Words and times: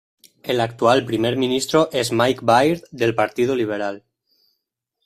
El 0.41 0.61
actual 0.61 1.05
Primer 1.05 1.37
Ministro 1.37 1.87
es 1.91 2.11
Mike 2.11 2.39
Baird 2.41 2.81
del 2.89 3.13
Partido 3.13 3.55
Liberal. 3.55 4.03